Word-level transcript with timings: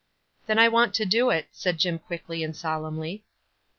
"Then 0.47 0.57
I 0.57 0.67
want 0.67 0.95
to 0.95 1.05
do 1.05 1.29
it," 1.29 1.49
said 1.51 1.77
Jim, 1.77 1.99
quickly 1.99 2.43
and 2.43 2.57
solemnly. 2.57 3.23